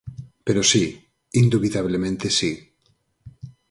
Pero 0.45 0.61
si, 0.71 0.85
indubidablemente 1.43 2.27
si. 2.37 2.51